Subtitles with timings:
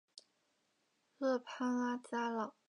[1.19, 2.55] 勒潘拉加朗。